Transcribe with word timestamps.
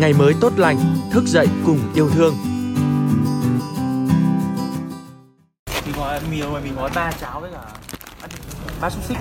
ngày 0.00 0.12
mới 0.12 0.34
tốt 0.40 0.52
lành, 0.56 0.76
thức 1.12 1.24
dậy 1.26 1.46
cùng 1.66 1.78
yêu 1.94 2.08
thương. 2.14 2.34
Mình 5.86 5.94
gọi 5.96 6.20
mì 6.30 6.40
rồi 6.40 6.60
mình 6.62 6.74
gói 6.76 6.90
ba 6.94 7.12
cháo 7.20 7.40
với 7.40 7.50
cả 7.52 7.62
ba 8.80 8.90
xúc 8.90 9.04
xích, 9.08 9.16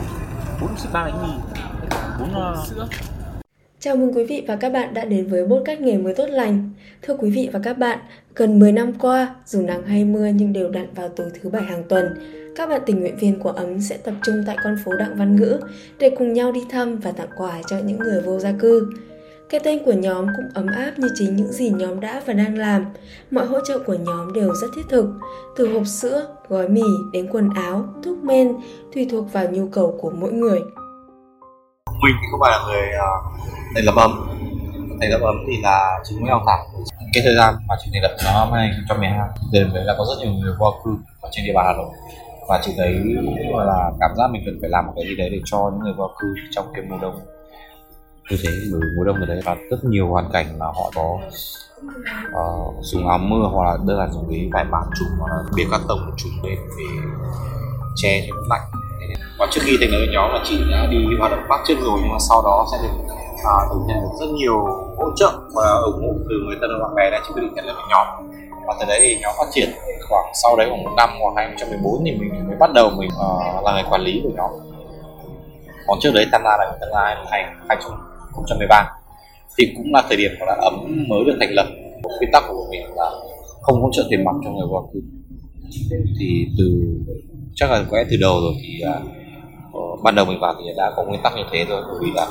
bốn 0.62 0.70
xích 0.78 0.90
ba 0.94 1.04
bánh 1.04 1.22
mì, 1.24 1.58
cả 1.90 2.18
bốn 2.20 2.56
sữa. 2.70 2.88
Chào 3.80 3.96
mừng 3.96 4.14
quý 4.16 4.26
vị 4.26 4.46
và 4.48 4.56
các 4.56 4.74
bạn 4.74 4.94
đã 4.94 5.06
đến 5.06 5.28
với 5.28 5.46
podcast 5.48 5.80
nghề 5.80 5.98
mới 5.98 6.14
tốt 6.14 6.28
lành. 6.30 6.70
Thưa 7.02 7.18
quý 7.18 7.30
vị 7.30 7.50
và 7.54 7.60
các 7.64 7.78
bạn, 7.78 8.00
gần 8.36 8.60
10 8.60 8.72
năm 8.72 8.94
qua, 9.00 9.36
dù 9.46 9.62
nắng 9.62 9.84
hay 9.84 10.06
mưa 10.06 10.28
nhưng 10.28 10.54
đều 10.54 10.70
đặn 10.70 10.88
vào 10.96 11.10
tối 11.10 11.30
thứ 11.42 11.50
bảy 11.50 11.64
hàng 11.64 11.84
tuần, 11.90 12.06
các 12.56 12.70
bạn 12.70 12.82
tình 12.86 13.00
nguyện 13.00 13.18
viên 13.18 13.40
của 13.40 13.52
ấm 13.52 13.82
sẽ 13.82 13.98
tập 13.98 14.14
trung 14.24 14.44
tại 14.48 14.58
con 14.64 14.78
phố 14.86 14.94
Đặng 14.94 15.16
Văn 15.16 15.36
Ngữ 15.36 15.60
để 16.00 16.10
cùng 16.18 16.34
nhau 16.34 16.52
đi 16.52 16.62
thăm 16.70 17.00
và 17.00 17.12
tặng 17.12 17.30
quà 17.38 17.62
cho 17.70 17.78
những 17.78 18.00
người 18.00 18.22
vô 18.22 18.40
gia 18.40 18.52
cư. 18.52 18.94
Cái 19.50 19.62
tên 19.64 19.86
của 19.86 19.94
nhóm 19.94 20.26
cũng 20.36 20.46
ấm 20.54 20.68
áp 20.68 20.92
như 20.98 21.08
chính 21.16 21.36
những 21.36 21.52
gì 21.52 21.70
nhóm 21.70 22.00
đã 22.00 22.22
và 22.26 22.34
đang 22.34 22.58
làm. 22.58 22.86
Mọi 23.32 23.46
hỗ 23.46 23.60
trợ 23.68 23.80
của 23.80 23.94
nhóm 23.94 24.34
đều 24.34 24.54
rất 24.54 24.68
thiết 24.76 24.82
thực, 24.90 25.06
từ 25.58 25.74
hộp 25.74 25.88
sữa, 25.88 26.28
gói 26.48 26.68
mì 26.68 26.82
đến 27.14 27.28
quần 27.32 27.50
áo, 27.56 27.86
thuốc 28.04 28.24
men, 28.24 28.54
tùy 28.96 29.08
thuộc 29.12 29.34
vào 29.34 29.46
nhu 29.52 29.68
cầu 29.72 29.98
của 30.02 30.12
mỗi 30.16 30.32
người. 30.32 30.60
Mình 32.04 32.16
thì 32.22 32.28
không 32.32 32.40
phải 32.42 32.52
là 32.52 32.64
người 32.68 32.90
ờ, 33.00 33.08
thành 33.76 33.86
lập 33.86 33.96
ấm 33.96 34.12
thành 35.02 35.10
lập 35.10 35.22
ấm 35.22 35.36
thì 35.48 35.54
là 35.64 36.00
chúng 36.10 36.22
mới 36.22 36.32
học 36.32 36.42
tập. 36.46 36.82
cái 37.14 37.24
thời 37.26 37.36
gian 37.36 37.56
mà 37.68 37.76
chị 37.84 37.92
thành 37.94 38.02
lập 38.02 38.16
nó 38.26 38.32
năm 38.32 38.52
2012 38.52 39.30
thì 39.54 39.60
với 39.74 39.84
là 39.84 39.94
có 39.98 40.06
rất 40.06 40.16
nhiều 40.20 40.34
người 40.34 40.54
vô 40.60 40.74
cư 40.86 40.92
ở 41.22 41.30
trên 41.32 41.46
địa 41.46 41.54
bàn 41.56 41.66
Hà 41.68 41.74
Nội 41.74 41.90
và 42.50 42.62
chị 42.64 42.72
thấy 42.78 42.94
là 43.68 43.92
cảm 44.00 44.12
giác 44.18 44.28
mình 44.32 44.42
cần 44.46 44.58
phải 44.62 44.70
làm 44.70 44.86
một 44.88 44.94
cái 44.96 45.06
gì 45.10 45.16
đấy 45.16 45.30
để 45.32 45.40
cho 45.46 45.70
những 45.74 45.80
người 45.80 45.94
vô 45.98 46.12
cư 46.20 46.34
trong 46.52 46.66
cái 46.74 46.84
mùa 46.90 46.98
đông 47.02 47.20
như 48.30 48.38
thế 48.44 48.50
bởi 48.72 48.82
mùa 48.96 49.04
đông 49.04 49.20
ở 49.20 49.26
đấy 49.26 49.42
là 49.46 49.56
rất 49.70 49.78
nhiều 49.84 50.08
hoàn 50.08 50.30
cảnh 50.34 50.46
là 50.60 50.66
họ 50.66 50.92
có 50.96 51.18
ờ, 52.34 52.44
uh, 52.44 52.76
dùng 52.82 53.08
áo 53.08 53.18
mưa 53.18 53.50
hoặc 53.52 53.72
là 53.72 53.78
đơn 53.88 53.98
giản 53.98 54.12
dùng 54.12 54.28
cái 54.30 54.50
vải 54.54 54.66
bạt 54.72 54.84
trùm 55.00 55.08
hoặc 55.20 55.28
là 55.30 55.44
biển 55.56 55.68
cắt 55.72 55.82
tông 55.88 56.00
trùm 56.18 56.32
lên 56.44 56.58
để 56.78 56.86
che 57.96 58.22
cho 58.28 58.36
lạnh. 58.50 58.62
Và 59.40 59.48
trước 59.52 59.62
khi 59.64 59.78
thành 59.82 59.90
lập 59.92 60.06
nhóm 60.12 60.32
là 60.32 60.40
chị 60.44 60.58
đã 60.72 60.88
đi 60.92 60.98
hoạt 61.20 61.32
động 61.32 61.44
phát 61.50 61.64
trước 61.68 61.76
rồi 61.80 62.00
nhưng 62.02 62.12
mà 62.12 62.18
sau 62.30 62.42
đó 62.42 62.68
sẽ 62.72 62.78
được 62.84 63.14
à, 63.44 63.56
được 63.70 63.80
nhận 63.88 63.98
được 64.02 64.10
rất 64.20 64.28
nhiều 64.34 64.66
hỗ 64.98 65.06
trợ 65.16 65.32
và 65.56 65.72
ủng 65.86 66.02
hộ 66.02 66.14
từ 66.30 66.36
người 66.46 66.58
thân 66.62 66.70
và 66.74 66.88
bạn 66.88 66.96
bè 66.96 67.10
đã 67.12 67.20
chỉ 67.28 67.34
quyết 67.34 67.42
định 67.42 67.54
thành 67.56 67.66
lập 67.66 67.76
nhóm. 67.90 68.08
Và 68.68 68.76
từ 68.80 68.86
đấy 68.88 69.00
thì 69.02 69.18
nhóm 69.22 69.34
phát 69.38 69.50
triển 69.52 69.70
khoảng 70.10 70.26
sau 70.44 70.56
đấy 70.58 70.68
khoảng 70.70 70.84
một 70.84 70.92
năm 70.98 71.10
hoặc 71.22 71.34
2014 71.36 72.02
thì 72.06 72.12
mình 72.12 72.48
mới 72.48 72.58
bắt 72.58 72.70
đầu 72.74 72.90
mình 72.98 73.10
uh, 73.10 73.66
là 73.66 73.74
người 73.74 73.84
quản 73.90 74.02
lý 74.02 74.22
của 74.24 74.30
nhóm. 74.36 74.52
Còn 75.88 75.98
trước 76.02 76.12
đấy 76.14 76.26
tham 76.32 76.42
gia 76.44 76.58
là 76.58 76.78
thành 76.80 77.26
thành 77.30 77.66
hai 77.70 77.78
2013 78.36 78.86
thì 79.58 79.74
cũng 79.78 79.94
là 79.94 80.04
thời 80.08 80.18
điểm 80.18 80.32
là 80.40 80.56
ấm 80.62 81.06
mới 81.10 81.24
được 81.26 81.38
thành 81.40 81.54
lập. 81.54 81.68
Quy 82.20 82.28
tắc 82.34 82.44
của 82.48 82.68
mình 82.72 82.82
là 82.96 83.12
không 83.62 83.82
hỗ 83.82 83.90
trợ 83.94 84.04
tiền 84.10 84.26
mặt 84.26 84.32
cho 84.44 84.52
người 84.52 84.68
vô 84.70 84.90
cư 84.94 85.00
thì 86.20 86.48
từ 86.58 86.66
chắc 87.56 87.72
là 87.72 87.84
có 87.92 87.98
lẽ 87.98 88.04
từ 88.12 88.18
đầu 88.22 88.40
rồi 88.42 88.54
thì 88.62 88.82
uh, 89.78 90.04
ban 90.04 90.16
đầu 90.16 90.26
mình 90.26 90.40
vào 90.40 90.56
thì 90.60 90.66
đã 90.78 90.92
có 90.96 91.04
nguyên 91.04 91.22
tắc 91.24 91.34
như 91.36 91.44
thế 91.52 91.66
rồi. 91.70 91.82
Bởi 91.88 92.00
vì 92.02 92.12
là 92.16 92.28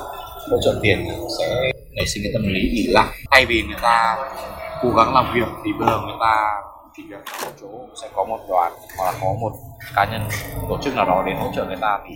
hỗ 0.51 0.57
trợ 0.65 0.79
tiền 0.83 0.99
sẽ 1.39 1.73
nảy 1.97 2.07
sinh 2.07 2.23
cái 2.25 2.33
tâm 2.33 2.43
lý 2.43 2.61
nghỉ 2.61 2.87
lại 2.89 3.09
thay 3.31 3.47
vì 3.47 3.63
người 3.63 3.79
ta 3.83 4.17
cố 4.83 4.91
gắng 4.91 5.15
làm 5.15 5.35
việc 5.35 5.49
thì 5.65 5.71
bây 5.79 5.89
giờ 5.89 5.99
người 6.07 6.17
ta 6.21 6.53
chỉ 6.97 7.03
việc 7.11 7.17
một 7.45 7.53
chỗ 7.61 7.69
sẽ 8.03 8.09
có 8.15 8.25
một 8.25 8.39
đoàn 8.49 8.73
hoặc 8.99 9.05
là 9.05 9.19
có 9.21 9.27
một 9.41 9.53
cá 9.95 10.05
nhân 10.05 10.21
tổ 10.69 10.79
chức 10.83 10.97
nào 10.97 11.05
đó 11.05 11.23
đến 11.27 11.37
hỗ 11.37 11.51
trợ 11.57 11.65
người 11.65 11.77
ta 11.81 11.99
thì 12.09 12.15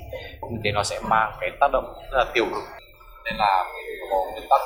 như 0.50 0.58
thế 0.64 0.72
nó 0.72 0.82
sẽ 0.82 1.00
mang 1.08 1.32
cái 1.40 1.50
tác 1.60 1.68
động 1.72 1.84
rất 2.10 2.18
là 2.18 2.24
tiêu 2.34 2.44
cực 2.54 2.81
nên 3.24 3.34
là 3.36 3.64
mình 3.74 4.08
có 4.10 4.16
nguyên 4.32 4.48
tắc 4.50 4.60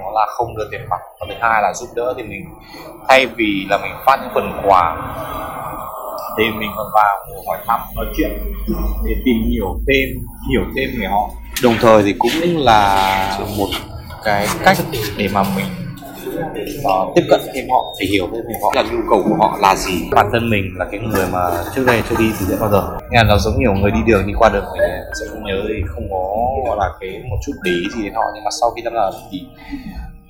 nó 0.00 0.10
là 0.14 0.26
không 0.28 0.56
đưa 0.56 0.64
tiền 0.70 0.80
mặt. 0.90 1.00
Và 1.20 1.26
thứ 1.28 1.34
hai 1.40 1.62
là 1.62 1.72
giúp 1.74 1.86
đỡ 1.94 2.14
thì 2.16 2.22
mình, 2.22 2.44
thay 3.08 3.26
vì 3.26 3.66
là 3.70 3.78
mình 3.78 3.92
phát 4.06 4.18
những 4.22 4.30
phần 4.34 4.60
quà, 4.64 4.96
thì 6.38 6.44
mình 6.58 6.70
còn 6.76 6.86
vào 6.94 7.18
hỏi 7.46 7.58
thăm, 7.66 7.80
nói 7.96 8.06
chuyện, 8.16 8.30
để 9.04 9.14
tìm 9.24 9.36
hiểu 9.50 9.66
thêm 9.88 10.08
hiểu 10.50 10.62
thêm 10.76 10.90
về 11.00 11.06
họ. 11.06 11.30
Đồng 11.62 11.74
thời 11.80 12.02
thì 12.02 12.14
cũng 12.18 12.56
là 12.56 13.38
một 13.58 13.68
cái 14.24 14.46
cách 14.64 14.76
để 15.16 15.28
mà 15.32 15.42
mình 15.56 15.66
uh, 16.38 17.14
tiếp 17.14 17.22
cận 17.30 17.40
thêm 17.54 17.70
họ 17.70 17.94
để 18.00 18.06
hiểu 18.06 18.26
thêm 18.32 18.44
họ. 18.62 18.72
Là 18.74 18.82
nhu 18.82 18.98
cầu 19.10 19.22
của 19.28 19.36
họ 19.38 19.58
là 19.60 19.76
gì? 19.76 19.94
Bản 20.10 20.28
thân 20.32 20.50
mình 20.50 20.64
là 20.78 20.84
cái 20.90 21.00
người 21.00 21.26
mà 21.32 21.50
trước 21.74 21.84
đây 21.86 22.02
chưa 22.08 22.16
đi 22.18 22.30
từ 22.40 22.46
thiện 22.48 22.58
bao 22.60 22.70
giờ. 22.70 22.82
Nghe 23.10 23.24
nó 23.24 23.38
giống 23.38 23.58
nhiều 23.58 23.74
người 23.74 23.90
đi 23.90 24.00
đường 24.06 24.26
đi 24.26 24.32
qua 24.38 24.48
đường 24.48 24.64
mình 24.72 24.82
sẽ 25.20 25.26
không 25.30 25.44
nhớ 25.44 25.62
thì 25.68 25.82
không 25.86 26.04
có 26.10 26.22
gọi 26.66 26.76
là 26.80 26.90
cái 27.00 27.10
một 27.30 27.36
chút 27.46 27.52
để 27.64 27.70
ý 27.70 27.88
gì 27.96 28.02
đến 28.04 28.12
họ. 28.14 28.22
Nhưng 28.34 28.44
mà 28.44 28.50
sau 28.60 28.70
khi 28.70 28.82
tham 28.84 28.94
gia 28.94 29.10
thì 29.32 29.40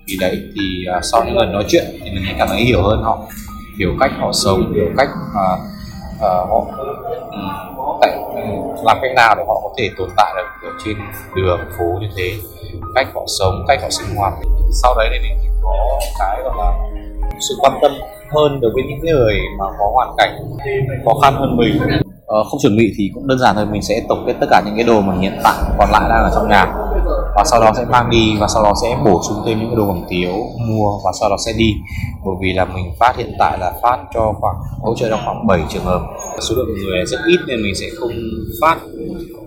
thì 0.09 0.17
đấy 0.21 0.37
thì 0.55 0.85
uh, 0.99 1.05
sau 1.05 1.25
những 1.25 1.37
lần 1.37 1.53
nói 1.53 1.65
chuyện 1.69 1.85
thì 1.91 2.11
mình 2.15 2.35
cảm 2.39 2.49
thấy 2.49 2.61
hiểu 2.61 2.83
hơn 2.83 3.03
họ. 3.03 3.19
Hiểu 3.79 3.91
cách 4.01 4.11
họ 4.21 4.33
sống 4.33 4.73
hiểu 4.75 4.87
cách 4.97 5.09
uh, 5.09 5.61
uh, 6.17 6.21
họ 6.21 6.67
um, 7.31 7.99
tại, 8.01 8.17
làm 8.85 8.99
cách 9.03 9.13
nào 9.17 9.35
để 9.37 9.45
họ 9.49 9.61
có 9.63 9.75
thể 9.79 9.91
tồn 9.99 10.09
tại 10.17 10.35
được 10.37 10.69
ở 10.69 10.75
trên 10.85 10.97
đường 11.37 11.61
phố 11.79 11.85
như 12.01 12.07
thế. 12.17 12.33
Cách 12.95 13.07
họ 13.15 13.25
sống 13.39 13.65
cách 13.69 13.79
họ 13.83 13.89
sinh 13.91 14.17
hoạt. 14.17 14.33
Sau 14.83 14.95
đấy 14.99 15.09
thì 15.13 15.29
mình 15.29 15.52
có 15.63 15.99
cái 16.19 16.39
gọi 16.45 16.55
là 16.59 16.73
sự 17.49 17.55
quan 17.61 17.73
tâm 17.83 17.93
hơn 18.35 18.61
đối 18.61 18.71
với 18.75 18.83
những 18.89 19.01
người 19.01 19.35
mà 19.59 19.65
có 19.79 19.91
hoàn 19.95 20.15
cảnh 20.19 20.39
khó 21.05 21.11
khăn 21.23 21.35
hơn 21.35 21.57
mình. 21.57 21.81
Ờ, 22.27 22.45
không 22.45 22.61
chuẩn 22.63 22.77
bị 22.77 22.95
thì 22.99 23.11
cũng 23.15 23.27
đơn 23.27 23.39
giản 23.39 23.55
thôi 23.55 23.67
mình 23.67 23.83
sẽ 23.83 24.03
tổng 24.09 24.25
kết 24.27 24.35
tất 24.41 24.47
cả 24.51 24.63
những 24.67 24.75
cái 24.77 24.85
đồ 24.85 25.01
mà 25.01 25.15
hiện 25.21 25.41
tại 25.45 25.55
còn 25.79 25.91
lại 25.91 26.03
đang 26.09 26.25
ở 26.25 26.31
trong 26.35 26.49
nhà. 26.49 26.75
Và 27.37 27.45
sau 27.45 27.61
đó 27.61 27.73
sẽ 27.77 27.85
mang 27.85 28.11
đi 28.11 28.37
và 28.41 28.47
sau 28.55 28.63
đó 28.63 28.73
sẽ 28.83 28.97
bổ 29.05 29.21
sung 29.29 29.43
thêm 29.47 29.59
những 29.59 29.69
cái 29.69 29.77
đồ 29.77 29.87
còn 29.87 30.05
thiếu 30.09 30.33
mua 30.69 30.91
và 31.05 31.13
sau 31.21 31.31
đó 31.31 31.37
sẽ 31.47 31.53
đi. 31.57 31.75
Bởi 32.25 32.35
vì 32.41 32.53
là 32.53 32.65
mình 32.65 32.93
phát 33.01 33.17
hiện 33.17 33.33
tại 33.39 33.59
là 33.59 33.73
phát 33.83 33.99
cho 34.15 34.33
khoảng 34.41 34.55
hỗ 34.83 34.95
trợ 34.97 35.09
cho 35.11 35.19
khoảng 35.25 35.47
7 35.47 35.61
trường 35.69 35.85
hợp. 35.85 36.01
Số 36.41 36.55
lượng 36.55 36.69
người 36.75 37.07
rất 37.07 37.19
ít 37.27 37.39
nên 37.47 37.63
mình 37.63 37.75
sẽ 37.75 37.87
không 38.01 38.13
phát 38.61 38.79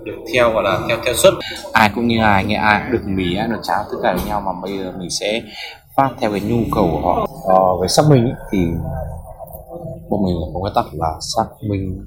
được 0.03 0.15
theo 0.33 0.51
gọi 0.51 0.63
là 0.63 0.79
theo 0.87 0.97
theo 1.05 1.13
suất. 1.13 1.33
Ai 1.71 1.91
cũng 1.95 2.07
như 2.07 2.21
ai 2.21 2.43
nghe 2.45 2.55
ai 2.55 2.81
cũng 2.83 2.91
được 2.91 3.03
mì 3.05 3.35
ai 3.35 3.47
được 3.47 3.59
cháo 3.63 3.83
tất 3.91 3.97
cả 4.03 4.13
với 4.13 4.23
nhau 4.27 4.41
mà 4.45 4.51
bây 4.61 4.77
giờ 4.77 4.91
mình 4.99 5.09
sẽ 5.09 5.41
phát 5.95 6.09
theo 6.19 6.31
cái 6.31 6.41
nhu 6.41 6.57
cầu 6.75 6.89
của 6.91 6.99
họ. 6.99 7.27
Ờ, 7.43 7.77
về 7.81 7.87
xác 7.87 8.03
minh 8.09 8.33
thì 8.51 8.57
bọn 10.09 10.23
mình 10.25 10.35
có 10.53 10.59
nguyên 10.59 10.73
tắc 10.75 10.85
là 10.93 11.13
xác 11.19 11.45
minh 11.69 12.05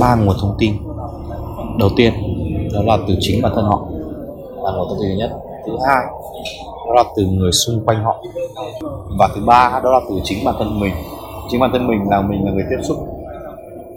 ba 0.00 0.14
nguồn 0.14 0.36
thông 0.40 0.56
tin. 0.58 0.74
Đầu 1.78 1.88
tiên 1.96 2.12
đó 2.74 2.82
là 2.82 2.98
từ 3.08 3.14
chính 3.20 3.42
bản 3.42 3.52
thân 3.54 3.64
họ 3.64 3.86
là 4.64 4.70
nguồn 4.72 4.88
thông 4.88 4.98
tin 5.00 5.10
thứ 5.10 5.16
nhất. 5.18 5.30
Thứ 5.66 5.72
hai 5.86 6.04
đó 6.86 6.94
là 6.94 7.04
từ 7.16 7.26
người 7.26 7.52
xung 7.52 7.86
quanh 7.86 8.04
họ. 8.04 8.22
Và 9.18 9.28
thứ 9.34 9.40
ba 9.46 9.80
đó 9.84 9.90
là 9.92 10.00
từ 10.08 10.20
chính 10.24 10.44
bản 10.44 10.54
thân 10.58 10.80
mình. 10.80 10.94
Chính 11.50 11.60
bản 11.60 11.70
thân 11.72 11.86
mình 11.86 12.08
là 12.10 12.20
mình 12.20 12.44
là 12.44 12.52
người 12.52 12.64
tiếp 12.70 12.82
xúc. 12.82 12.96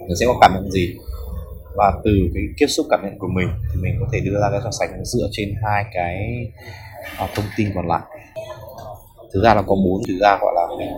Mình 0.07 0.15
sẽ 0.19 0.25
có 0.25 0.33
cảm 0.41 0.53
nhận 0.53 0.71
gì? 0.71 0.97
Và 1.75 1.93
từ 2.03 2.11
cái 2.33 2.43
tiếp 2.57 2.67
xúc 2.67 2.85
cảm 2.89 2.99
nhận 3.03 3.19
của 3.19 3.27
mình 3.27 3.47
thì 3.73 3.81
mình 3.81 3.93
có 3.99 4.05
thể 4.13 4.19
đưa 4.25 4.39
ra 4.41 4.47
cái 4.51 4.59
so 4.63 4.71
sánh 4.71 4.89
dựa 5.05 5.27
trên 5.31 5.53
hai 5.63 5.83
cái 5.93 6.17
ờ, 7.17 7.27
thông 7.35 7.45
tin 7.57 7.67
còn 7.75 7.87
lại 7.87 8.01
thực 9.33 9.43
ra 9.43 9.55
là 9.55 9.61
có 9.61 9.75
bốn 9.75 10.01
thực 10.07 10.17
ra 10.21 10.37
gọi 10.41 10.53
là 10.55 10.67
mình 10.77 10.89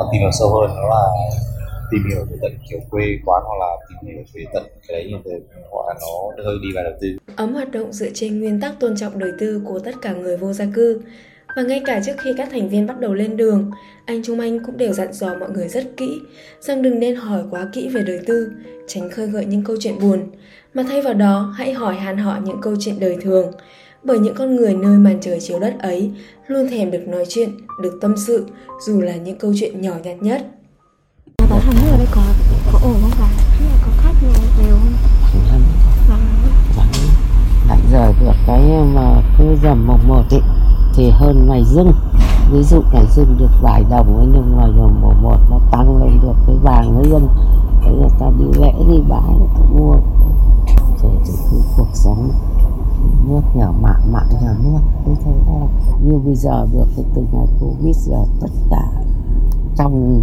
uh, 0.00 0.06
tìm 0.12 0.20
hiểu 0.20 0.30
sâu 0.32 0.48
hơn 0.48 0.70
đó 0.76 0.88
là 0.88 1.04
tìm 1.90 2.02
hiểu 2.10 2.24
về 2.30 2.36
tận 2.42 2.52
kiểu 2.70 2.80
quê 2.90 3.04
quán 3.24 3.42
hoặc 3.46 3.66
là 3.66 3.76
tìm 3.88 4.14
hiểu 4.14 4.24
về 4.34 4.44
tận 4.54 4.62
cái 4.88 4.96
đấy 4.96 5.10
như 5.10 5.32
gọi 5.70 5.84
là 5.88 5.94
nó 6.00 6.44
hơi 6.44 6.56
đi 6.62 6.68
vào 6.74 6.84
đầu 6.84 6.92
tư 7.00 7.08
Ấm 7.36 7.54
hoạt 7.54 7.70
động 7.70 7.92
dựa 7.92 8.08
trên 8.14 8.40
nguyên 8.40 8.60
tắc 8.60 8.80
tôn 8.80 8.96
trọng 8.96 9.18
đời 9.18 9.32
tư 9.38 9.62
của 9.64 9.78
tất 9.78 9.92
cả 10.02 10.12
người 10.12 10.36
vô 10.36 10.52
gia 10.52 10.64
cư. 10.74 11.00
Và 11.56 11.62
ngay 11.62 11.82
cả 11.84 12.00
trước 12.06 12.12
khi 12.18 12.34
các 12.36 12.48
thành 12.52 12.68
viên 12.68 12.86
bắt 12.86 13.00
đầu 13.00 13.14
lên 13.14 13.36
đường, 13.36 13.70
anh 14.06 14.22
Trung 14.24 14.40
Anh 14.40 14.64
cũng 14.66 14.76
đều 14.76 14.92
dặn 14.92 15.12
dò 15.12 15.34
mọi 15.40 15.50
người 15.50 15.68
rất 15.68 15.84
kỹ 15.96 16.20
rằng 16.60 16.82
đừng 16.82 16.98
nên 16.98 17.16
hỏi 17.16 17.42
quá 17.50 17.68
kỹ 17.72 17.88
về 17.88 18.02
đời 18.02 18.20
tư, 18.26 18.52
tránh 18.88 19.10
khơi 19.10 19.26
gợi 19.26 19.44
những 19.44 19.64
câu 19.64 19.76
chuyện 19.80 19.98
buồn, 20.00 20.30
mà 20.74 20.84
thay 20.88 21.02
vào 21.02 21.14
đó 21.14 21.54
hãy 21.56 21.72
hỏi 21.72 21.94
han 21.94 22.18
họ 22.18 22.38
những 22.44 22.60
câu 22.60 22.74
chuyện 22.80 23.00
đời 23.00 23.16
thường. 23.22 23.52
Bởi 24.06 24.18
những 24.18 24.34
con 24.34 24.56
người 24.56 24.74
nơi 24.74 24.98
màn 24.98 25.18
trời 25.20 25.40
chiếu 25.40 25.58
đất 25.58 25.74
ấy 25.78 26.12
luôn 26.46 26.68
thèm 26.70 26.90
được 26.90 27.08
nói 27.08 27.24
chuyện, 27.28 27.50
được 27.82 27.98
tâm 28.00 28.14
sự, 28.26 28.46
dù 28.86 29.00
là 29.00 29.16
những 29.16 29.38
câu 29.38 29.52
chuyện 29.60 29.80
nhỏ 29.80 29.92
nhặt 30.04 30.16
nhất. 30.20 30.46
Bán 31.50 31.60
hàng 31.60 31.90
ở 31.90 31.96
đây 31.96 32.06
có 32.10 32.22
có 32.72 32.78
ổn 32.82 32.94
không 33.00 33.10
bà? 33.20 33.26
Hay 33.26 33.68
là 33.68 33.76
có 33.86 33.92
khách 33.96 34.14
nhiều, 34.62 34.76
không? 34.76 34.92
Vâng. 36.08 36.20
Nãy 37.68 37.78
giờ 37.92 38.12
được 38.20 38.32
cái 38.46 38.60
mà 38.94 39.22
cứ 39.38 39.44
dầm 39.62 39.86
mồng 39.86 40.08
một 40.08 40.22
ấy 40.30 40.40
thì 40.94 41.10
hơn 41.10 41.46
ngày 41.48 41.64
dưng 41.74 41.92
ví 42.52 42.62
dụ 42.62 42.82
ngày 42.92 43.04
dưng 43.16 43.36
được 43.38 43.50
vài 43.62 43.84
đồng 43.90 44.16
ấy 44.16 44.26
nhưng 44.32 44.56
mà 44.56 44.66
dầm 44.66 45.00
mồng 45.02 45.22
một 45.22 45.38
nó 45.50 45.60
tăng 45.72 46.02
lên 46.02 46.20
được 46.22 46.34
cái 46.46 46.56
vàng 46.62 46.94
nó 46.94 47.10
dân 47.10 47.28
thế 47.82 47.90
người 47.90 48.10
ta 48.20 48.26
đi 48.38 48.44
lễ 48.60 48.72
đi 48.90 48.98
ta 49.10 49.20
mua 49.72 49.96
rồi 51.02 51.12
thì 51.26 51.32
cái 51.50 51.60
cuộc 51.76 51.88
sống 51.94 52.30
nước 53.28 53.42
nhỏ 53.54 53.72
mạng 53.80 54.12
mạng 54.12 54.28
nhỏ 54.42 54.52
nước 54.62 54.80
như 55.06 55.14
thế 55.24 55.32
thôi. 55.46 55.68
Như 56.02 56.18
bây 56.18 56.36
giờ 56.36 56.66
được 56.72 56.86
cái 56.96 57.04
từ 57.14 57.22
ngày 57.32 57.46
covid 57.60 57.96
giờ 57.96 58.24
tất 58.40 58.50
cả 58.70 58.90
trong 59.76 60.22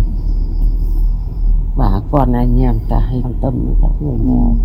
bà 1.78 2.00
con 2.12 2.32
anh 2.34 2.62
em 2.62 2.80
ta 2.90 3.00
hay 3.00 3.22
quan 3.24 3.34
tâm 3.42 3.54
đến 3.54 3.76
các 3.82 3.92
người 4.02 4.18
nghèo. 4.26 4.56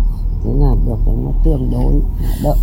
Thế 0.43 0.53
là 0.53 0.75
được 0.85 0.97
cái 1.05 1.15
nó 1.23 1.31
tương 1.43 1.69
đối 1.71 2.01
đỡ. 2.43 2.55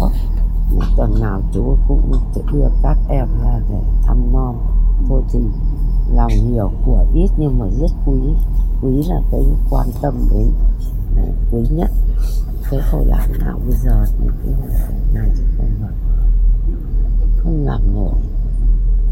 Một 0.74 0.84
tuần 0.96 1.20
nào 1.20 1.40
chú 1.52 1.76
cũng 1.88 2.12
sẽ 2.34 2.42
đưa 2.52 2.68
các 2.82 2.98
em 3.08 3.28
ra 3.42 3.60
để 3.70 3.78
thăm 4.02 4.32
non. 4.32 4.56
Thôi 5.08 5.22
thì 5.32 5.38
lòng 6.14 6.32
nhiều 6.52 6.70
của 6.86 7.04
ít 7.14 7.30
nhưng 7.38 7.58
mà 7.58 7.66
rất 7.80 7.90
quý. 8.06 8.18
Quý 8.82 9.02
là 9.08 9.20
cái 9.30 9.40
quan 9.70 9.88
tâm 10.02 10.14
đến 10.32 10.50
đấy, 11.16 11.32
quý 11.52 11.66
nhất 11.70 11.90
cái 12.70 12.80
khối 12.90 13.06
làm 13.06 13.38
nào 13.38 13.60
bây 13.68 13.76
giờ 13.84 14.04
thì 14.18 14.26
cái 14.44 14.54
này 15.14 15.28
thì 15.36 15.42
không 15.56 15.70
được. 15.80 15.94
Không 17.38 17.66
làm 17.66 17.94
nổi. 17.94 18.14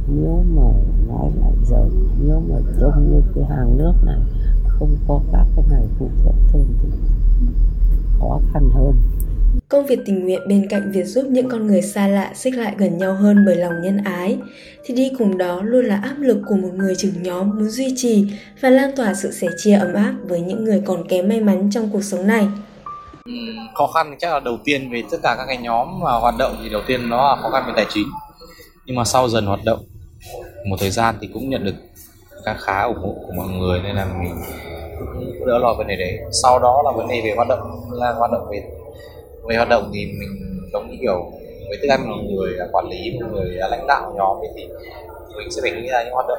Nếu 0.08 0.44
mà 0.54 0.62
nói 1.08 1.30
lại 1.40 1.52
giờ 1.70 1.88
nếu 2.20 2.40
mà 2.48 2.56
trông 2.80 3.10
như 3.10 3.22
cái 3.34 3.44
hàng 3.44 3.78
nước 3.78 3.92
này 4.04 4.18
không 4.66 4.96
có 5.08 5.20
các 5.32 5.46
cái 5.56 5.64
này 5.70 5.82
phụ 5.98 6.10
trợ 6.24 6.30
thêm 6.52 6.64
thì 6.82 6.88
khó 8.18 8.40
khăn 8.52 8.70
hơn. 8.74 8.94
Công 9.68 9.86
việc 9.86 10.00
tình 10.06 10.24
nguyện 10.24 10.40
bên 10.48 10.68
cạnh 10.68 10.92
việc 10.92 11.06
giúp 11.06 11.24
những 11.30 11.48
con 11.48 11.66
người 11.66 11.82
xa 11.82 12.08
lạ 12.08 12.32
xích 12.34 12.54
lại 12.54 12.74
gần 12.78 12.98
nhau 12.98 13.14
hơn 13.14 13.44
bởi 13.46 13.56
lòng 13.56 13.82
nhân 13.82 13.96
ái, 13.96 14.38
thì 14.84 14.94
đi 14.94 15.10
cùng 15.18 15.38
đó 15.38 15.62
luôn 15.62 15.84
là 15.84 15.96
áp 15.96 16.14
lực 16.18 16.42
của 16.48 16.56
một 16.56 16.74
người 16.74 16.94
trưởng 16.94 17.22
nhóm 17.22 17.50
muốn 17.50 17.68
duy 17.68 17.94
trì 17.96 18.32
và 18.60 18.70
lan 18.70 18.90
tỏa 18.96 19.14
sự 19.14 19.32
sẻ 19.32 19.48
chia 19.56 19.72
ấm 19.72 19.94
áp 19.94 20.14
với 20.28 20.40
những 20.40 20.64
người 20.64 20.82
còn 20.84 21.08
kém 21.08 21.28
may 21.28 21.40
mắn 21.40 21.70
trong 21.70 21.90
cuộc 21.92 22.04
sống 22.04 22.26
này 22.26 22.48
khó 23.74 23.86
khăn 23.86 24.16
chắc 24.18 24.32
là 24.32 24.40
đầu 24.40 24.58
tiên 24.64 24.90
về 24.92 25.02
tất 25.10 25.18
cả 25.22 25.34
các 25.38 25.44
cái 25.46 25.56
nhóm 25.56 26.00
mà 26.00 26.12
hoạt 26.12 26.34
động 26.38 26.56
thì 26.62 26.68
đầu 26.68 26.82
tiên 26.86 27.08
nó 27.08 27.34
là 27.34 27.42
khó 27.42 27.50
khăn 27.50 27.64
về 27.66 27.72
tài 27.76 27.86
chính. 27.88 28.06
Nhưng 28.86 28.96
mà 28.96 29.04
sau 29.04 29.28
dần 29.28 29.46
hoạt 29.46 29.60
động, 29.64 29.78
một 30.68 30.76
thời 30.80 30.90
gian 30.90 31.14
thì 31.20 31.28
cũng 31.34 31.50
nhận 31.50 31.64
được 31.64 31.74
khá 32.44 32.54
khá 32.54 32.82
ủng 32.82 32.98
hộ 33.02 33.14
của 33.26 33.32
mọi 33.36 33.48
người, 33.48 33.80
nên 33.82 33.96
là 33.96 34.06
mình 34.22 34.34
cũng 35.38 35.46
đỡ 35.46 35.58
lo 35.58 35.74
vấn 35.74 35.86
đề 35.86 35.96
đấy. 35.96 36.18
Sau 36.42 36.58
đó 36.58 36.82
là 36.84 36.90
vấn 36.90 37.08
đề 37.08 37.20
về 37.24 37.32
hoạt 37.36 37.48
động, 37.48 37.60
là 37.92 38.12
hoạt 38.12 38.32
động 38.32 38.48
về 38.50 38.62
về 39.48 39.56
hoạt 39.56 39.68
động 39.68 39.90
thì 39.94 40.06
mình 40.06 40.60
giống 40.72 40.90
như 40.90 40.96
kiểu, 41.00 41.30
với 41.68 41.78
tư 41.82 41.88
cách 41.88 42.00
một 42.06 42.22
người 42.30 42.58
quản 42.72 42.88
lý, 42.88 43.18
một 43.20 43.28
người 43.32 43.50
lãnh 43.50 43.86
đạo 43.86 44.12
nhóm 44.16 44.36
thì 44.56 44.68
mình 45.36 45.50
sẽ 45.50 45.62
phải 45.62 45.70
nghĩ 45.70 45.88
ra 45.88 46.04
những 46.04 46.14
hoạt 46.14 46.26
động 46.28 46.38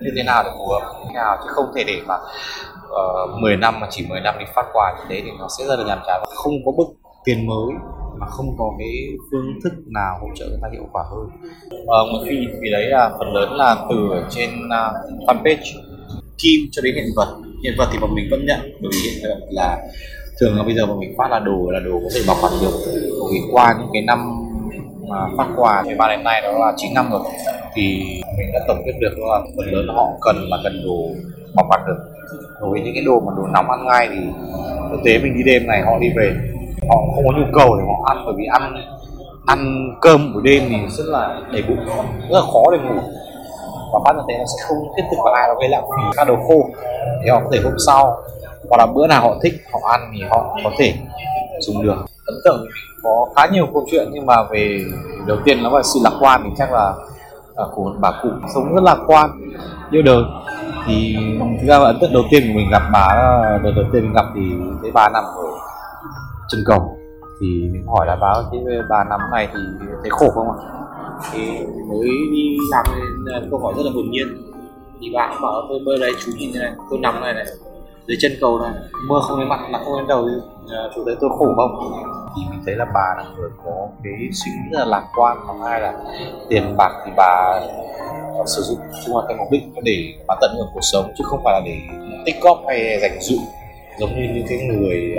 như 0.00 0.10
thế 0.16 0.22
nào 0.22 0.42
để 0.44 0.50
phù 0.58 0.66
hợp 0.66 0.94
như 0.98 1.04
thế 1.08 1.14
nào 1.14 1.36
chứ 1.44 1.48
không 1.48 1.66
thể 1.74 1.84
để 1.86 2.00
mà 2.06 2.14
uh, 2.14 3.40
10 3.40 3.56
năm 3.56 3.80
mà 3.80 3.86
chỉ 3.90 4.06
10 4.08 4.20
năm 4.20 4.34
đi 4.38 4.44
phát 4.54 4.66
quà 4.72 4.94
như 4.98 5.04
thế 5.08 5.22
thì 5.24 5.30
nó 5.38 5.48
sẽ 5.58 5.64
rất 5.64 5.78
là 5.78 5.84
nhàm 5.84 5.98
chán 6.06 6.20
và 6.20 6.34
không 6.34 6.54
có 6.64 6.72
bức 6.72 6.86
tiền 7.24 7.46
mới 7.46 7.74
mà 8.18 8.26
không 8.26 8.46
có 8.58 8.72
cái 8.78 8.92
phương 9.30 9.60
thức 9.64 9.72
nào 9.86 10.18
hỗ 10.20 10.26
trợ 10.34 10.46
người 10.48 10.58
ta 10.62 10.68
hiệu 10.72 10.86
quả 10.92 11.02
hơn. 11.10 11.28
Ờ, 11.86 12.04
một 12.12 12.18
khi 12.28 12.46
vì 12.60 12.70
đấy 12.70 12.86
là 12.86 13.10
phần 13.18 13.32
lớn 13.32 13.52
là 13.52 13.76
từ 13.90 13.96
trên 14.30 14.50
uh, 14.50 15.28
fanpage 15.28 15.80
kim 16.38 16.60
cho 16.72 16.82
đến 16.82 16.94
hiện 16.94 17.06
vật. 17.16 17.36
Hiện 17.64 17.74
vật 17.78 17.88
thì 17.92 17.98
bọn 17.98 18.14
mình 18.14 18.28
vẫn 18.30 18.46
nhận 18.46 18.60
bởi 18.62 18.90
vì 18.92 19.10
hiện 19.10 19.30
vật 19.30 19.46
là 19.50 19.78
thường 20.40 20.56
là 20.56 20.62
bây 20.62 20.74
giờ 20.74 20.86
bọn 20.86 21.00
mình 21.00 21.14
phát 21.18 21.30
là 21.30 21.38
đồ 21.38 21.70
là 21.70 21.80
đồ 21.80 21.92
có 21.92 22.08
thể 22.14 22.20
bảo 22.26 22.36
quản 22.42 22.52
được. 22.60 22.72
Bởi 23.20 23.28
vì 23.32 23.40
qua 23.52 23.74
những 23.78 23.90
cái 23.92 24.02
năm 24.02 24.46
mà 25.08 25.16
phát 25.36 25.48
quà 25.56 25.82
thì 25.86 25.94
ba 25.98 26.08
đến 26.08 26.24
nay 26.24 26.40
đó 26.40 26.58
là 26.58 26.72
9 26.76 26.94
năm 26.94 27.10
rồi 27.10 27.20
thì 27.76 28.20
mình 28.38 28.52
đã 28.52 28.60
tổng 28.68 28.82
kết 28.86 28.92
được 29.00 29.18
là 29.18 29.40
phần 29.56 29.66
lớn 29.66 29.96
họ 29.96 30.08
cần 30.20 30.36
là 30.48 30.56
cần 30.64 30.82
đồ 30.84 30.98
bảo 31.54 31.66
quản 31.70 31.80
được. 31.86 31.96
Đối 32.60 32.70
với 32.70 32.80
những 32.80 32.94
cái 32.94 33.04
đồ 33.04 33.20
mà 33.20 33.32
đồ 33.36 33.42
nóng 33.52 33.70
ăn 33.70 33.86
ngay 33.86 34.08
thì 34.10 34.20
thực 34.90 35.00
tế 35.04 35.18
mình 35.18 35.34
đi 35.34 35.42
đêm 35.42 35.66
này 35.66 35.82
họ 35.82 35.98
đi 36.00 36.06
về, 36.16 36.34
họ 36.88 36.96
không 37.14 37.24
có 37.26 37.32
nhu 37.38 37.44
cầu 37.52 37.76
để 37.76 37.84
họ 37.86 38.14
ăn, 38.14 38.22
bởi 38.24 38.34
vì 38.36 38.44
ăn 38.44 38.74
ăn 39.46 39.90
cơm 40.00 40.32
buổi 40.32 40.42
đêm 40.44 40.62
thì 40.68 40.76
rất 40.88 41.04
là 41.06 41.40
đầy 41.52 41.62
bụng, 41.68 41.78
rất 42.30 42.38
là 42.38 42.40
khó 42.40 42.62
để 42.72 42.78
ngủ. 42.78 43.00
Và 43.92 44.00
phát 44.04 44.12
như 44.16 44.22
thế 44.28 44.38
nó 44.38 44.44
sẽ 44.44 44.64
không 44.68 44.76
tiếp 44.96 45.02
tục 45.10 45.18
vào 45.24 45.34
ai 45.34 45.48
nó 45.48 45.54
gây 45.60 45.68
lãng 45.68 45.84
phí. 45.84 46.02
Các 46.16 46.28
đồ 46.28 46.36
khô 46.48 46.68
thì 47.22 47.30
họ 47.30 47.40
có 47.44 47.50
thể 47.52 47.58
hôm 47.64 47.72
sau 47.86 48.16
hoặc 48.68 48.76
là 48.78 48.86
bữa 48.94 49.06
nào 49.06 49.22
họ 49.22 49.36
thích, 49.42 49.54
họ 49.72 49.80
ăn 49.90 50.00
thì 50.14 50.22
họ 50.30 50.56
có 50.64 50.70
thể 50.78 50.92
dùng 51.60 51.82
được. 51.82 51.96
Ấn 52.26 52.34
tượng 52.44 52.66
có 53.02 53.26
khá 53.36 53.46
nhiều 53.52 53.66
câu 53.72 53.86
chuyện 53.90 54.08
nhưng 54.12 54.26
mà 54.26 54.42
về 54.50 54.84
đầu 55.26 55.36
tiên 55.44 55.62
nó 55.62 55.70
là 55.70 55.82
sự 55.82 56.00
lạc 56.04 56.12
quan 56.20 56.40
thì 56.44 56.50
chắc 56.58 56.72
là 56.72 56.94
của 57.74 57.84
một 57.84 57.94
bà 58.00 58.10
cụ 58.22 58.28
sống 58.54 58.74
rất 58.74 58.82
lạc 58.82 58.98
quan, 59.06 59.30
yêu 59.90 60.02
đời. 60.02 60.22
Thì 60.86 61.16
thực 61.60 61.66
ra 61.66 61.78
là 61.78 61.84
ấn 61.84 61.96
tượng 62.00 62.12
đầu 62.12 62.22
tiên 62.30 62.42
của 62.46 62.52
mình 62.56 62.70
gặp 62.70 62.82
bà 62.92 63.08
đợt 63.64 63.72
đầu 63.76 63.84
tiên 63.92 64.02
mình 64.02 64.12
gặp 64.12 64.24
thì 64.34 64.40
thấy 64.82 64.90
bà 64.94 65.08
nằm 65.08 65.24
ở 65.24 65.44
chân 66.48 66.60
cầu. 66.66 66.98
Thì 67.40 67.46
mình 67.72 67.86
hỏi 67.86 68.06
là 68.06 68.16
bà 68.20 68.32
cái 68.52 68.60
bà 68.90 69.04
nằm 69.04 69.20
này 69.32 69.48
thì 69.52 69.60
thấy 70.02 70.10
khổ 70.10 70.26
không 70.34 70.50
ạ? 70.50 70.56
Thì 71.32 71.40
mới 71.88 72.08
đi 72.32 72.56
làm 72.70 72.84
nên 73.26 73.50
câu 73.50 73.60
hỏi 73.60 73.74
rất 73.76 73.82
là 73.84 73.90
hồn 73.94 74.10
nhiên. 74.10 74.26
Thì 75.00 75.10
bà 75.14 75.28
cũng 75.28 75.42
bảo 75.42 75.62
tôi 75.68 75.78
bơi 75.86 75.98
đây, 76.00 76.12
chú 76.24 76.32
nhìn 76.38 76.50
thế 76.54 76.60
này, 76.60 76.72
tôi 76.90 76.98
nằm 76.98 77.20
này 77.20 77.34
này, 77.34 77.44
dưới 78.06 78.16
chân 78.20 78.32
cầu 78.40 78.58
này, 78.58 78.72
mưa 79.08 79.20
không 79.22 79.40
đến 79.40 79.48
mặt 79.48 79.60
nặng 79.70 79.82
không 79.84 79.98
đến 79.98 80.06
đầu 80.08 80.28
à, 80.70 80.78
chú 80.94 81.02
thấy 81.04 81.16
tôi 81.20 81.30
khổ 81.38 81.54
không? 81.56 81.92
Thì 82.36 82.42
mình 82.50 82.62
thấy 82.66 82.74
là 82.74 82.84
bà 82.84 83.14
là 83.16 83.24
người 83.36 83.50
có 83.64 83.88
cái 84.04 84.12
suy 84.32 84.52
nghĩ 84.52 84.70
rất 84.72 84.78
là 84.78 84.84
lạc 84.84 85.04
quan 85.16 85.38
và 85.46 85.70
hai 85.70 85.80
là 85.80 85.92
tiền 86.48 86.76
bạc 86.76 86.92
thì 87.04 87.12
bà 87.16 87.60
ờ, 88.38 88.44
sử 88.46 88.62
dụng 88.62 88.78
chung 89.06 89.16
là 89.16 89.22
cái 89.28 89.36
mục 89.36 89.48
đích 89.50 89.62
để 89.82 90.14
mà 90.28 90.34
tận 90.40 90.54
hưởng 90.56 90.68
cuộc 90.74 90.84
sống 90.92 91.12
chứ 91.18 91.24
không 91.26 91.40
phải 91.44 91.52
là 91.52 91.60
để 91.66 91.78
tích 92.26 92.36
góp 92.42 92.62
hay 92.68 93.00
dành 93.00 93.20
dụm 93.20 93.40
giống 93.98 94.10
như 94.14 94.28
những 94.34 94.46
cái 94.48 94.58
người 94.58 95.16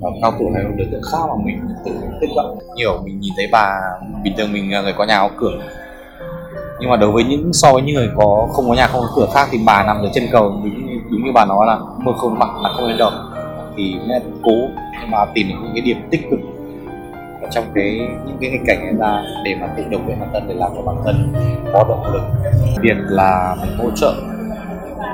uh, 0.00 0.14
cao 0.22 0.32
tuổi 0.38 0.48
hay 0.54 0.64
đối 0.76 0.88
tượng 0.92 1.02
khác 1.12 1.18
mà 1.28 1.34
mình 1.44 1.60
tự 1.84 1.92
tích 2.20 2.30
góp. 2.36 2.46
Nhiều 2.74 2.98
mình 3.04 3.20
nhìn 3.20 3.32
thấy 3.36 3.46
bà 3.52 3.80
bình 4.24 4.34
thường 4.36 4.52
mình 4.52 4.72
là 4.72 4.82
người 4.82 4.94
có 4.98 5.04
nhà 5.04 5.18
có 5.18 5.30
cửa 5.36 5.58
nhưng 6.80 6.90
mà 6.90 6.96
đối 6.96 7.12
với 7.12 7.24
những 7.24 7.52
so 7.52 7.72
với 7.72 7.82
những 7.82 7.94
người 7.94 8.10
có 8.16 8.48
không 8.52 8.68
có 8.68 8.74
nhà 8.74 8.86
không 8.86 9.00
có 9.00 9.12
cửa 9.16 9.26
khác 9.34 9.48
thì 9.50 9.58
bà 9.66 9.84
nằm 9.84 10.02
ở 10.02 10.10
trên 10.14 10.28
cầu 10.32 10.60
đúng 10.64 11.10
đúng 11.10 11.24
như 11.24 11.30
bà 11.34 11.44
nói 11.44 11.66
là 11.66 11.78
mưa 11.98 12.12
không 12.16 12.38
mặt 12.38 12.48
là 12.62 12.70
không 12.76 12.86
lên 12.86 12.96
đầu 12.98 13.10
thì 13.76 13.96
mẹ 14.08 14.20
cố 14.42 14.52
nhưng 15.00 15.10
mà 15.10 15.18
tìm 15.34 15.48
những 15.48 15.70
cái 15.74 15.80
điểm 15.80 15.96
tích 16.10 16.20
cực 16.30 16.40
ở 17.42 17.48
trong 17.50 17.64
cái 17.74 17.98
những 18.26 18.36
cái 18.40 18.50
nghịch 18.50 18.60
cảnh 18.66 18.80
ấy 18.80 18.94
ra 18.98 19.22
để 19.44 19.54
mà 19.60 19.66
tự 19.76 19.84
động 19.90 20.06
viên 20.06 20.20
bản 20.20 20.30
thân 20.32 20.48
để 20.48 20.54
làm 20.54 20.70
cho 20.74 20.82
bản 20.82 20.96
thân 21.04 21.32
có 21.72 21.84
động 21.88 22.12
lực. 22.12 22.22
Việc 22.80 22.96
là 22.98 23.56
mình 23.62 23.78
hỗ 23.78 23.90
trợ 23.96 24.14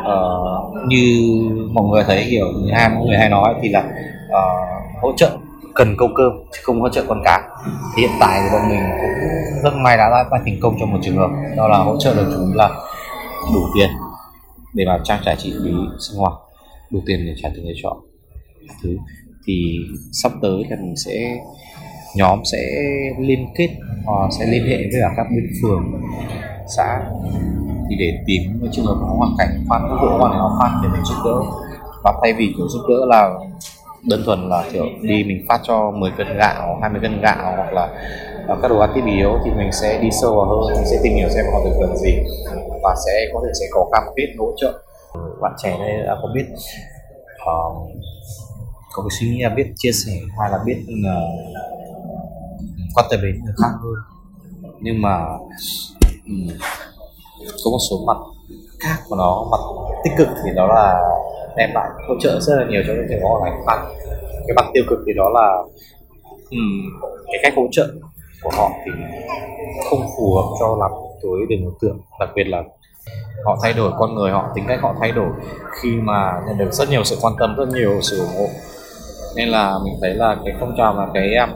uh, 0.03 0.87
như 0.89 1.33
mọi 1.73 1.85
người 1.85 2.05
thấy 2.07 2.25
hiểu 2.25 2.47
như 2.57 2.73
hai 2.73 2.89
mọi 2.89 3.07
người 3.07 3.17
hay 3.17 3.29
nói 3.29 3.55
thì 3.63 3.69
là 3.69 3.85
uh, 4.29 5.03
hỗ 5.03 5.13
trợ 5.17 5.31
cần 5.75 5.95
câu 5.99 6.09
cơm 6.15 6.33
chứ 6.53 6.61
không 6.63 6.81
hỗ 6.81 6.89
trợ 6.89 7.05
con 7.09 7.23
cá. 7.25 7.49
Thì 7.97 8.03
hiện 8.03 8.11
tại 8.21 8.41
thì 8.43 8.49
bọn 8.53 8.69
mình 8.69 8.81
cũng 9.01 9.63
rất 9.63 9.75
may 9.77 9.97
đã 9.97 10.09
đã 10.31 10.39
thành 10.45 10.59
công 10.63 10.77
trong 10.81 10.93
một 10.93 10.99
trường 11.03 11.17
hợp 11.17 11.31
đó 11.57 11.69
là 11.69 11.79
hỗ 11.79 11.97
trợ 11.97 12.15
được 12.15 12.27
chúng 12.37 12.55
là 12.55 12.69
đủ 13.55 13.61
tiền 13.75 13.89
để 14.75 14.85
mà 14.87 14.99
trang 15.05 15.21
trải 15.25 15.37
chi 15.39 15.55
phí 15.65 15.71
sinh 15.99 16.19
hoạt 16.19 16.33
đủ 16.91 17.01
tiền 17.07 17.27
để 17.27 17.35
trả 17.43 17.49
tiền 17.55 17.65
thuê 17.65 17.73
trọ 17.83 17.97
thứ 18.83 18.97
thì 19.47 19.79
sắp 20.13 20.33
tới 20.43 20.65
là 20.71 20.77
mình 20.81 20.97
sẽ 20.97 21.39
nhóm 22.17 22.41
sẽ 22.53 22.59
liên 23.19 23.47
kết 23.57 23.69
uh, 24.01 24.33
sẽ 24.39 24.47
liên 24.47 24.67
hệ 24.67 24.77
với 24.77 25.01
cả 25.01 25.11
các 25.17 25.27
bên 25.31 25.47
phường 25.63 26.03
xã 26.77 27.01
thì 27.91 27.97
để 27.99 28.19
tìm 28.27 28.43
những 28.61 28.73
trường 28.73 28.87
hợp 28.87 28.97
có 29.01 29.15
hoàn 29.19 29.35
cảnh 29.39 29.65
khoan 29.69 29.83
các 29.83 29.97
hộ 29.97 30.19
hoàn 30.19 30.33
cảnh 30.33 30.41
khó 30.41 30.59
khăn 30.61 30.81
để 30.83 30.89
mình 30.93 31.05
giúp 31.05 31.15
đỡ. 31.25 31.41
Và 32.05 32.13
thay 32.23 32.33
vì 32.33 32.55
kiểu 32.57 32.69
giúp 32.69 32.81
đỡ 32.89 33.07
là 33.07 33.31
đơn 34.09 34.23
thuần 34.27 34.49
là 34.49 34.65
kiểu 34.73 34.85
đi 35.03 35.25
mình 35.25 35.45
phát 35.49 35.61
cho 35.63 35.91
10 35.91 36.11
cân 36.19 36.27
gạo 36.39 36.79
20 36.83 37.01
cân 37.03 37.21
gạo 37.21 37.53
hoặc 37.57 37.73
là 37.73 37.89
ờ, 38.47 38.59
các 38.63 38.69
đồ 38.69 38.79
ăn 38.79 38.91
thiết 38.95 39.05
yếu 39.17 39.39
thì 39.45 39.51
mình 39.51 39.73
sẽ 39.73 39.99
đi 40.03 40.09
sâu 40.23 40.37
vào 40.37 40.45
hơn 40.45 40.75
mình 40.75 40.87
sẽ 40.91 40.97
tìm 41.03 41.15
hiểu 41.15 41.29
xem 41.29 41.45
họ 41.53 41.61
được 41.65 41.77
cần 41.81 41.97
gì 41.97 42.15
và 42.83 42.95
sẽ 43.07 43.13
có 43.35 43.41
thể 43.47 43.53
sẽ 43.61 43.67
có 43.71 43.89
cam 43.93 44.03
kết 44.17 44.35
hỗ 44.39 44.53
trợ. 44.57 44.73
Bạn 45.43 45.53
trẻ 45.63 45.77
đây 45.79 46.03
đã 46.07 46.17
có 46.23 46.29
biết 46.35 46.45
uh, 47.43 47.91
có 48.97 49.03
cái 49.03 49.17
suy 49.21 49.29
nghĩ 49.29 49.43
là 49.43 49.49
biết 49.49 49.73
chia 49.77 49.93
sẻ 49.93 50.13
hay 50.41 50.51
là 50.51 50.59
biết 50.67 50.77
uh, 50.83 50.97
quan 52.95 53.07
tâm 53.11 53.21
đến 53.23 53.41
người 53.45 53.55
khác 53.63 53.69
hơn. 53.83 53.95
Nhưng 54.81 55.03
mà 55.03 55.25
um, 56.27 56.49
có 57.65 57.71
một 57.71 57.79
số 57.91 57.97
mặt 58.07 58.17
khác 58.81 58.97
của 59.09 59.17
nó 59.17 59.47
mặt 59.51 59.61
tích 60.05 60.13
cực 60.19 60.29
thì 60.45 60.51
đó 60.55 60.67
là 60.67 61.01
đem 61.57 61.71
lại 61.75 61.89
hỗ 62.09 62.15
trợ 62.21 62.41
rất 62.41 62.55
là 62.57 62.67
nhiều 62.71 62.83
cho 62.87 62.93
những 62.93 63.07
người 63.07 63.21
có 63.23 63.29
hoàn 63.29 63.53
cảnh 63.53 63.65
khó 63.67 63.89
cái 64.47 64.55
mặt 64.57 64.65
tiêu 64.75 64.85
cực 64.89 64.99
thì 65.07 65.13
đó 65.17 65.29
là 65.35 65.57
um, 66.51 67.01
cái 67.27 67.41
cách 67.43 67.53
hỗ 67.57 67.63
trợ 67.73 67.89
của 68.43 68.51
họ 68.57 68.71
thì 68.85 68.93
không 69.91 70.01
phù 70.17 70.35
hợp 70.35 70.57
cho 70.61 70.77
lắm 70.81 70.91
với 71.23 71.47
đường 71.49 71.65
đối 71.65 71.73
tượng 71.81 71.99
đặc 72.21 72.29
biệt 72.37 72.45
là 72.45 72.63
họ 73.45 73.59
thay 73.63 73.73
đổi 73.73 73.93
con 73.99 74.15
người 74.15 74.31
họ 74.31 74.51
tính 74.55 74.65
cách 74.69 74.79
họ 74.83 74.95
thay 75.01 75.13
đổi 75.13 75.29
khi 75.83 75.97
mà 75.97 76.41
nhận 76.47 76.59
được 76.59 76.73
rất 76.73 76.91
nhiều 76.91 77.05
sự 77.05 77.17
quan 77.23 77.35
tâm 77.39 77.57
rất 77.57 77.69
nhiều 77.69 78.01
sự 78.03 78.19
ủng 78.19 78.37
hộ 78.39 78.47
nên 79.37 79.49
là 79.49 79.75
mình 79.85 79.95
thấy 80.01 80.15
là 80.15 80.37
cái 80.45 80.55
phong 80.61 80.75
trào 80.79 80.97
là 80.97 81.07
cái 81.15 81.35
um, 81.35 81.51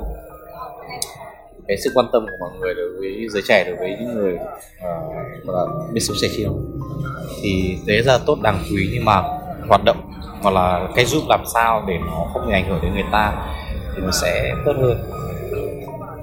cái 1.68 1.76
sự 1.84 1.90
quan 1.94 2.06
tâm 2.12 2.26
của 2.26 2.36
mọi 2.40 2.50
người 2.60 2.74
đối 2.74 2.88
với 2.98 3.26
giới 3.30 3.42
trẻ 3.48 3.64
đối 3.64 3.76
với 3.76 3.96
những 4.00 4.14
người 4.14 4.34
uh, 4.34 5.48
là 5.48 5.66
biết 5.92 6.00
sống 6.00 6.16
sẻ 6.22 6.28
chia 6.36 6.48
thì 7.42 7.78
đấy 7.86 8.02
là 8.04 8.18
tốt 8.26 8.38
đáng 8.42 8.58
quý 8.70 8.88
nhưng 8.92 9.04
mà 9.04 9.22
hoạt 9.68 9.84
động 9.84 10.10
hoặc 10.42 10.50
là 10.50 10.88
cái 10.94 11.04
giúp 11.04 11.22
làm 11.28 11.40
sao 11.54 11.84
để 11.88 11.98
nó 12.06 12.26
không 12.32 12.46
bị 12.46 12.52
ảnh 12.52 12.68
hưởng 12.68 12.78
đến 12.82 12.94
người 12.94 13.04
ta 13.12 13.32
thì 13.96 14.02
nó 14.02 14.10
sẽ 14.10 14.54
tốt 14.64 14.72
hơn 14.80 14.98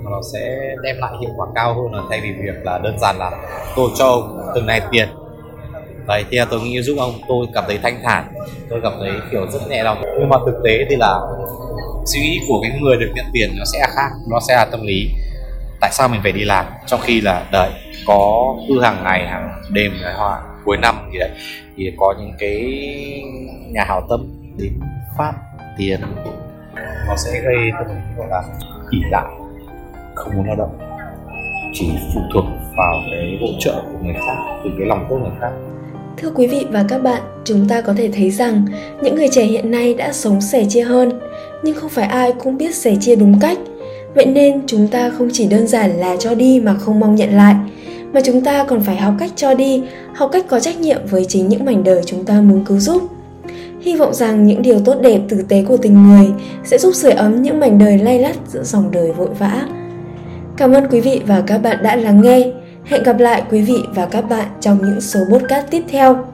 nó 0.03 0.21
sẽ 0.33 0.75
đem 0.83 0.97
lại 0.99 1.11
hiệu 1.21 1.29
quả 1.37 1.47
cao 1.55 1.73
hơn 1.73 1.93
là 1.93 2.01
thay 2.09 2.21
vì 2.21 2.31
việc 2.31 2.55
là 2.63 2.77
đơn 2.77 2.99
giản 2.99 3.15
là 3.17 3.31
tôi 3.75 3.89
cho 3.95 4.05
ông 4.05 4.51
từng 4.55 4.65
này 4.65 4.81
tiền 4.91 5.07
đấy 6.07 6.25
thì 6.29 6.37
là 6.37 6.45
tôi 6.45 6.61
nghĩ 6.61 6.81
giúp 6.81 6.95
ông, 6.99 7.13
tôi 7.27 7.45
cảm 7.53 7.63
thấy 7.67 7.79
thanh 7.83 7.99
thản, 8.03 8.33
tôi 8.69 8.79
cảm 8.83 8.93
thấy 8.99 9.11
kiểu 9.31 9.47
rất 9.51 9.59
nhẹ 9.69 9.83
lòng. 9.83 10.01
Nhưng 10.19 10.29
mà 10.29 10.37
thực 10.45 10.61
tế 10.63 10.85
thì 10.89 10.95
là 10.95 11.19
suy 12.05 12.19
nghĩ 12.19 12.41
của 12.47 12.61
cái 12.61 12.71
người 12.81 12.97
được 12.97 13.11
nhận 13.15 13.25
tiền 13.33 13.49
nó 13.57 13.63
sẽ 13.73 13.79
khác, 13.95 14.09
nó 14.31 14.39
sẽ 14.47 14.55
là 14.55 14.65
tâm 14.71 14.81
lý. 14.83 15.09
Tại 15.81 15.89
sao 15.93 16.07
mình 16.07 16.19
phải 16.23 16.31
đi 16.31 16.43
làm 16.43 16.65
trong 16.85 16.99
khi 17.03 17.21
là 17.21 17.45
đợi 17.51 17.71
có 18.07 18.55
cứ 18.67 18.81
hàng 18.81 19.03
ngày, 19.03 19.27
hàng 19.27 19.61
đêm 19.71 19.91
hoặc 20.17 20.41
cuối 20.65 20.77
năm 20.77 21.09
gì 21.13 21.19
đấy, 21.19 21.29
thì 21.77 21.91
có 21.97 22.13
những 22.19 22.31
cái 22.39 22.83
nhà 23.71 23.83
hảo 23.87 24.01
tâm 24.09 24.27
đến 24.57 24.79
phát 25.17 25.33
tiền, 25.77 26.01
nó 27.07 27.15
sẽ 27.17 27.41
gây 27.41 27.71
tâm 27.77 27.87
lý, 27.87 28.01
gọi 28.17 28.27
là, 28.29 28.43
ỉ 28.91 28.99
lại, 29.11 29.25
không 30.15 30.35
muốn 30.35 30.47
lao 30.47 30.55
động. 30.55 30.77
Chỉ 31.73 31.91
phụ 32.13 32.21
thuộc 32.33 32.45
vào 32.77 32.95
cái 33.11 33.37
hỗ 33.41 33.47
trợ 33.59 33.81
của 33.91 33.97
người 34.03 34.13
khác, 34.13 34.35
từ 34.63 34.69
cái 34.77 34.87
lòng 34.87 35.05
tốt 35.09 35.17
người 35.21 35.31
khác. 35.41 35.51
Thưa 36.17 36.29
quý 36.35 36.47
vị 36.47 36.65
và 36.71 36.85
các 36.87 36.97
bạn, 36.97 37.21
chúng 37.43 37.67
ta 37.67 37.81
có 37.81 37.93
thể 37.97 38.09
thấy 38.13 38.31
rằng 38.31 38.65
những 39.01 39.15
người 39.15 39.27
trẻ 39.31 39.43
hiện 39.43 39.71
nay 39.71 39.93
đã 39.93 40.13
sống 40.13 40.41
sẻ 40.41 40.65
chia 40.69 40.81
hơn, 40.81 41.19
nhưng 41.63 41.75
không 41.75 41.89
phải 41.89 42.05
ai 42.07 42.33
cũng 42.43 42.57
biết 42.57 42.75
sẻ 42.75 42.95
chia 43.01 43.15
đúng 43.15 43.39
cách. 43.39 43.57
Vậy 44.15 44.25
nên 44.25 44.61
chúng 44.67 44.87
ta 44.87 45.09
không 45.09 45.29
chỉ 45.33 45.47
đơn 45.47 45.67
giản 45.67 45.91
là 45.91 46.15
cho 46.19 46.35
đi 46.35 46.59
mà 46.59 46.73
không 46.73 46.99
mong 46.99 47.15
nhận 47.15 47.37
lại, 47.37 47.55
mà 48.13 48.21
chúng 48.21 48.41
ta 48.41 48.63
còn 48.63 48.81
phải 48.81 48.97
học 48.97 49.13
cách 49.19 49.31
cho 49.35 49.53
đi, 49.53 49.83
học 50.13 50.29
cách 50.33 50.45
có 50.47 50.59
trách 50.59 50.79
nhiệm 50.79 50.99
với 51.09 51.25
chính 51.25 51.49
những 51.49 51.65
mảnh 51.65 51.83
đời 51.83 52.01
chúng 52.05 52.23
ta 52.25 52.41
muốn 52.41 52.65
cứu 52.65 52.79
giúp. 52.79 53.01
Hy 53.81 53.95
vọng 53.95 54.13
rằng 54.13 54.47
những 54.47 54.61
điều 54.61 54.79
tốt 54.79 54.95
đẹp 55.01 55.19
tử 55.29 55.45
tế 55.49 55.63
của 55.67 55.77
tình 55.77 56.03
người 56.03 56.27
sẽ 56.63 56.77
giúp 56.77 56.95
sưởi 56.95 57.11
ấm 57.11 57.41
những 57.41 57.59
mảnh 57.59 57.79
đời 57.79 57.97
lay 57.97 58.19
lắt 58.19 58.35
giữa 58.47 58.63
dòng 58.63 58.91
đời 58.91 59.11
vội 59.11 59.29
vã. 59.39 59.67
Cảm 60.57 60.71
ơn 60.71 60.87
quý 60.91 61.01
vị 61.01 61.21
và 61.27 61.43
các 61.47 61.57
bạn 61.57 61.83
đã 61.83 61.95
lắng 61.95 62.21
nghe. 62.21 62.51
Hẹn 62.87 63.03
gặp 63.03 63.19
lại 63.19 63.43
quý 63.51 63.61
vị 63.61 63.83
và 63.95 64.05
các 64.05 64.21
bạn 64.21 64.47
trong 64.61 64.77
những 64.81 65.01
số 65.01 65.19
podcast 65.31 65.67
tiếp 65.69 65.83
theo. 65.89 66.25